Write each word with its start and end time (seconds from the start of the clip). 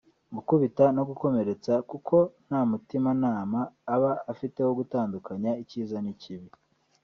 gukubita 0.35 0.83
no 0.95 1.03
gukomeretsa 1.09 1.73
kuko 1.89 2.17
nta 2.47 2.59
mutimanama 2.71 3.59
aba 3.95 4.11
afite 4.31 4.59
wo 4.67 4.73
gutandukanya 4.79 5.51
icyiza 5.63 5.97
n’icyibi 6.01 6.49